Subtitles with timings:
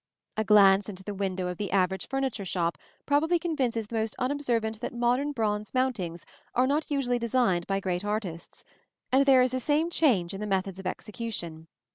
[0.35, 4.81] A glance into the window of the average furniture shop probably convinces the most unobservant
[4.81, 8.63] that modern bronze mountings are not usually designed by great artists;
[9.11, 11.67] and there is the same change in the methods of execution.